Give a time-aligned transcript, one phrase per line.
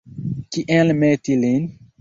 [0.51, 1.63] Kien meti lin?